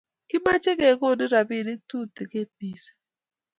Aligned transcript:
Kameche 0.29 0.71
kukonon 0.79 1.31
robinik 1.33 1.81
tutegen 1.89 2.49
mising 2.57 2.99